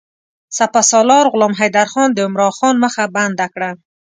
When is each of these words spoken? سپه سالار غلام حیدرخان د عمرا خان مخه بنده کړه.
سپه 0.57 0.81
سالار 0.91 1.25
غلام 1.33 1.53
حیدرخان 1.59 2.09
د 2.13 2.19
عمرا 2.27 2.49
خان 2.57 2.75
مخه 2.83 3.03
بنده 3.15 3.47
کړه. 3.53 3.71